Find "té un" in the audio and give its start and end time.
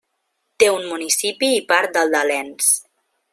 0.63-0.87